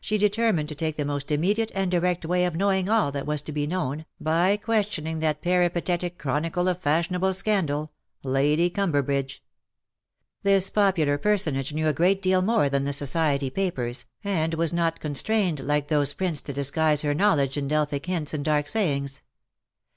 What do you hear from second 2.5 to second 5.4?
knowing all that was to be known, by questioning